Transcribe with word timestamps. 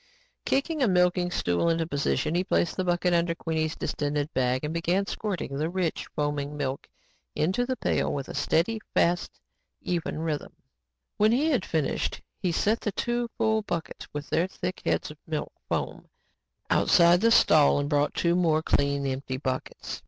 Kicking 0.45 0.81
a 0.81 0.87
milking 0.87 1.29
stool 1.29 1.69
into 1.69 1.85
position, 1.85 2.33
he 2.33 2.43
placed 2.43 2.79
a 2.79 2.83
bucket 2.83 3.13
under 3.13 3.35
Queenie's 3.35 3.75
distended 3.75 4.33
bag 4.33 4.63
and 4.63 4.73
began 4.73 5.05
squirting 5.05 5.55
the 5.59 5.69
rich, 5.69 6.07
foaming 6.15 6.57
milk 6.57 6.89
into 7.35 7.67
the 7.67 7.75
pail 7.75 8.11
with 8.11 8.27
a 8.27 8.33
steady, 8.33 8.81
fast 8.95 9.39
and 9.79 9.89
even 9.93 10.17
rhythm. 10.17 10.53
When 11.17 11.31
he 11.31 11.51
had 11.51 11.63
finished, 11.67 12.19
he 12.39 12.51
set 12.51 12.81
the 12.81 12.91
two 12.93 13.29
full 13.37 13.61
buckets 13.61 14.07
with 14.11 14.27
their 14.31 14.47
thick 14.47 14.81
heads 14.83 15.11
of 15.11 15.19
milk 15.27 15.53
foam, 15.69 16.07
outside 16.71 17.21
the 17.21 17.29
stall 17.29 17.77
and 17.77 17.87
brought 17.87 18.15
two 18.15 18.35
more 18.35 18.63
clean, 18.63 19.05
empty 19.05 19.37
buckets. 19.37 19.99